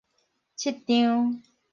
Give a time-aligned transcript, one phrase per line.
[0.57, 1.39] 七張